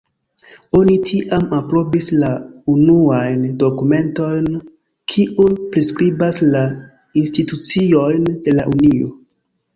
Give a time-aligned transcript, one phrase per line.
[0.77, 2.31] Oni tiam aprobis la
[2.75, 4.49] unuajn dokumentojn
[5.15, 6.65] kiuj priskribas la
[7.23, 9.15] instituciojn de la Unio.